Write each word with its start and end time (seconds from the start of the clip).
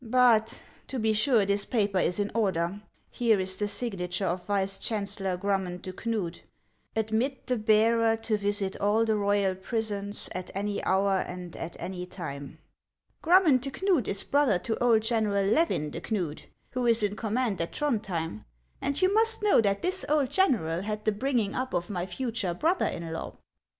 "But, 0.03 0.63
to 0.87 0.97
be 0.97 1.13
sure, 1.13 1.45
this 1.45 1.63
paper 1.63 1.99
is 1.99 2.17
in 2.19 2.31
order; 2.33 2.81
here 3.11 3.39
is 3.39 3.57
the 3.57 3.67
signature 3.67 4.25
of 4.25 4.47
Vice 4.47 4.79
Chancellor 4.79 5.37
Grummond 5.37 5.83
de 5.83 5.93
Knud:' 5.93 6.39
Admit 6.95 7.45
the 7.45 7.55
bearer 7.55 8.17
to 8.17 8.35
visit 8.35 8.75
all 8.81 9.05
the 9.05 9.15
royal 9.15 9.53
prisons 9.53 10.27
at 10.33 10.49
any 10.55 10.83
hour 10.85 11.23
and 11.27 11.55
at 11.55 11.75
any 11.79 12.07
time.' 12.07 12.57
Grummond 13.21 13.61
de 13.61 13.69
Kuud 13.69 14.07
is 14.07 14.23
brother 14.23 14.57
to 14.57 14.83
old 14.83 15.03
General 15.03 15.45
Levin 15.45 15.91
de 15.91 16.01
Knud, 16.01 16.45
who 16.71 16.87
is 16.87 17.03
in 17.03 17.15
command 17.15 17.61
at 17.61 17.71
Throndhjem, 17.73 18.43
and 18.81 18.99
you 19.03 19.13
must 19.13 19.43
know 19.43 19.61
that 19.61 19.83
this 19.83 20.03
old 20.09 20.31
general 20.31 20.81
had 20.81 21.05
the 21.05 21.11
bringing 21.11 21.53
up 21.53 21.75
of 21.75 21.91
my 21.91 22.07
future 22.07 22.55
brother 22.55 22.87
in 22.87 23.13
law." 23.13 23.37